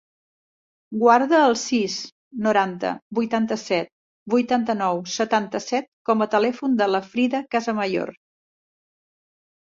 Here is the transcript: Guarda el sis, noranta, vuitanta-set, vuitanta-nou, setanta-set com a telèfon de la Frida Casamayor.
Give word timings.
Guarda 1.01 1.39
el 1.47 1.51
sis, 1.63 1.97
noranta, 2.45 2.93
vuitanta-set, 3.19 3.91
vuitanta-nou, 4.35 5.01
setanta-set 5.17 5.89
com 6.11 6.25
a 6.25 6.29
telèfon 6.37 6.79
de 6.81 6.87
la 6.95 7.03
Frida 7.11 7.43
Casamayor. 7.57 8.13